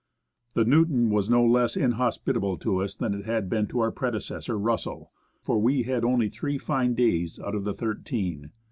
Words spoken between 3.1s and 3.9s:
it had been to